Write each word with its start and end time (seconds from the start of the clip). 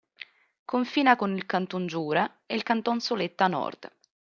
Confina 0.65 1.15
con 1.15 1.35
il 1.35 1.45
Canton 1.45 1.85
Giura 1.85 2.41
e 2.47 2.55
il 2.55 2.63
Canton 2.63 2.99
Soletta 2.99 3.45
a 3.45 3.49
nord. 3.49 3.91